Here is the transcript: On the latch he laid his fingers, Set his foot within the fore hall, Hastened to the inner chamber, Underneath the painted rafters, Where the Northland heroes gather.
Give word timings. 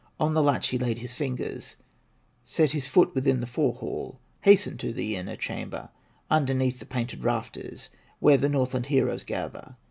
On 0.19 0.33
the 0.33 0.41
latch 0.41 0.69
he 0.69 0.79
laid 0.79 0.97
his 0.97 1.13
fingers, 1.13 1.75
Set 2.43 2.71
his 2.71 2.87
foot 2.87 3.13
within 3.13 3.39
the 3.39 3.45
fore 3.45 3.75
hall, 3.75 4.19
Hastened 4.41 4.79
to 4.79 4.91
the 4.91 5.15
inner 5.15 5.35
chamber, 5.35 5.89
Underneath 6.27 6.79
the 6.79 6.87
painted 6.87 7.23
rafters, 7.23 7.91
Where 8.17 8.37
the 8.37 8.49
Northland 8.49 8.87
heroes 8.87 9.23
gather. 9.23 9.75